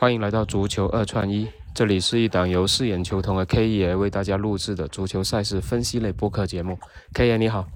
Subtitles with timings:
[0.00, 6.78] 欢迎来到足球二串一，这里是一档由四眼球童和 K 爷为大家录制的足球赛事分析类播客节目。
[7.12, 7.68] K 爷你好，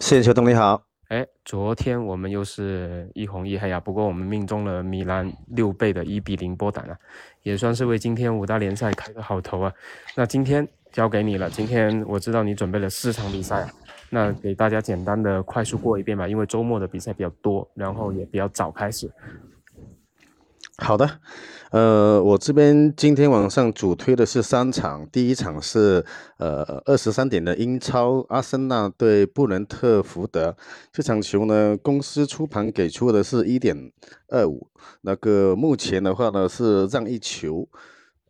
[0.00, 0.82] 四眼球童你好。
[1.10, 6.98] 哎，昨天我们又是一红一黑啊，不过我们命中了米兰六倍的一比零波胆啊，
[7.44, 9.72] 也算是为今天五大联赛开个好头啊。
[10.16, 13.70] 那今天交给你了，今天我知道你准备了四场比赛啊，
[14.10, 19.08] 那给大家简单的快速过一遍吧，因为周末的比赛比较多，然后也比较早开始。
[20.80, 21.20] 好的，
[21.72, 26.04] 呃，我这边今天晚上主推的是三场，第一场是
[26.38, 30.56] 呃二十三点的英超，阿森纳对布伦特福德
[30.92, 33.76] 这场球呢，公司出盘给出的是一点
[34.28, 34.68] 二五，
[35.00, 37.68] 那个目前的话呢是让一球，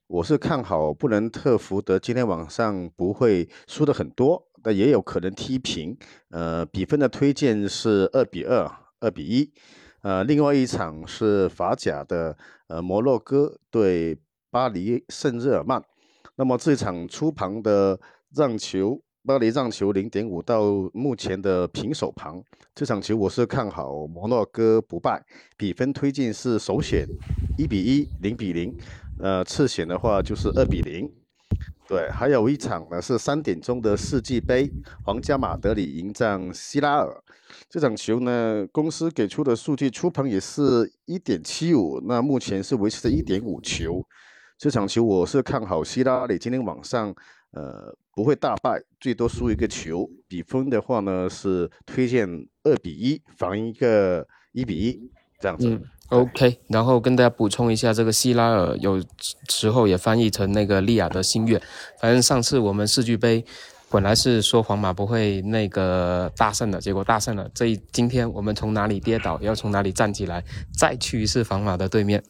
[0.06, 5.94] 我是看好布伦特福德今天晚上不会输的很多，但也有可能踢平，
[6.30, 8.66] 呃，比分的推荐是二比二，
[9.00, 9.52] 二比一。
[10.02, 12.36] 呃，另外一场是法甲的
[12.68, 14.16] 呃摩洛哥对
[14.50, 15.82] 巴黎圣日耳曼，
[16.36, 17.98] 那么这场出盘的
[18.34, 20.62] 让球，巴黎让球零点五到
[20.94, 22.40] 目前的平手盘，
[22.74, 25.20] 这场球我是看好摩洛哥不败，
[25.56, 27.06] 比分推荐是首选
[27.58, 28.74] 一比一、零比零，
[29.20, 31.12] 呃次选的话就是二比零。
[31.86, 34.70] 对，还有一场呢是三点钟的世纪杯，
[35.04, 37.22] 皇家马德里迎战希拉尔。
[37.70, 44.04] 这场球呢，公司给出的数据出盘也是一点七五，那目前是维持在一点五球。
[44.58, 47.14] 这场球我是看好希拉里今天晚上
[47.52, 50.10] 呃不会大败，最多输一个球。
[50.26, 52.28] 比分的话呢是推荐
[52.64, 55.80] 二比一，防一个一比一这样子。
[56.08, 59.02] OK，然后跟大家补充一下，这个希拉尔有
[59.48, 61.60] 时候也翻译成那个利亚的新月。
[62.00, 63.44] 反正上次我们世俱杯
[63.90, 67.50] 本来是说皇马不会那个大胜的，结果大胜了。
[67.54, 70.42] 这一今天我们从哪里跌倒，要从哪里站起来，
[70.74, 72.22] 再去一次皇马的对面。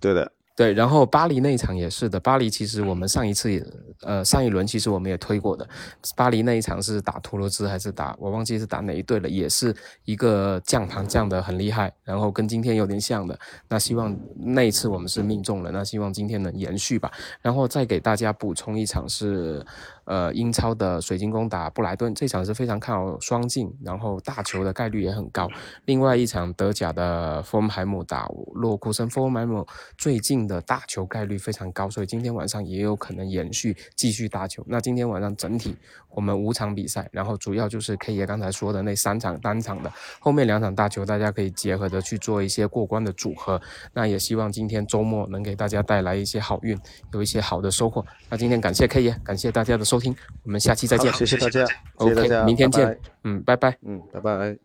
[0.00, 0.32] 对的。
[0.54, 2.20] 对，然后巴黎那一场也是的。
[2.20, 3.66] 巴黎其实我们上一次也，
[4.02, 5.66] 呃，上一轮其实我们也推过的。
[6.14, 13.38] 巴黎那一场是打图罗兹还是打我忘记是打哪一队了，也是一个降盘降得很厉害，然后跟今天有点像的。
[13.66, 17.10] 那希望那一次我们是命中了，那希望今天能延续吧。
[17.40, 19.64] 然后再给大家补充一场是。
[20.04, 25.48] 呃，英超的水晶宫打布莱顿这场是非常看好双进，然后大球的概率也很高。
[25.84, 34.64] 另外一场德甲的弗恩海姆打洛库森，弗恩海姆最近的大球概率非常高，所以今天晚上也有可能延续继续打球。
[34.66, 35.76] 那今天晚上整体
[36.10, 43.60] 我们五场比赛，然后主要就是 K 爷刚才说的那三场单场的，后面两场大球大家可以结合着去做一些过关的组合。
[43.94, 46.78] 那也希望今天周末能给大家带来一些好运，
[47.12, 48.04] 有一些好的收获。
[48.28, 50.01] 那今天感谢 K 爷，感谢大家的收，
[50.44, 51.12] 我们下期再见。
[51.12, 52.98] 谢谢大家，OK，明天见。
[53.24, 53.76] 嗯，拜拜。
[53.82, 54.56] 嗯，拜拜。